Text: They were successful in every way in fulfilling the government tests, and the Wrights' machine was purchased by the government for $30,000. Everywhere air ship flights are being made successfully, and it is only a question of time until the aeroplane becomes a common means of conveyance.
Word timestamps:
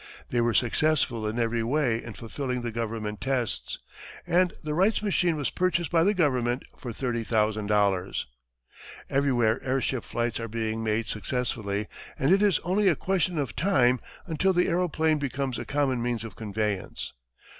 They 0.31 0.41
were 0.41 0.55
successful 0.55 1.27
in 1.27 1.37
every 1.37 1.61
way 1.61 2.03
in 2.03 2.13
fulfilling 2.13 2.63
the 2.63 2.71
government 2.71 3.21
tests, 3.21 3.77
and 4.25 4.51
the 4.63 4.73
Wrights' 4.73 5.03
machine 5.03 5.35
was 5.35 5.51
purchased 5.51 5.91
by 5.91 6.03
the 6.03 6.15
government 6.15 6.63
for 6.75 6.91
$30,000. 6.91 8.25
Everywhere 9.11 9.59
air 9.61 9.79
ship 9.79 10.03
flights 10.03 10.39
are 10.39 10.47
being 10.47 10.83
made 10.83 11.05
successfully, 11.05 11.85
and 12.17 12.31
it 12.33 12.41
is 12.41 12.57
only 12.63 12.87
a 12.87 12.95
question 12.95 13.37
of 13.37 13.55
time 13.55 13.99
until 14.25 14.53
the 14.53 14.67
aeroplane 14.69 15.19
becomes 15.19 15.59
a 15.59 15.65
common 15.65 16.01
means 16.01 16.23
of 16.23 16.35
conveyance. 16.35 17.13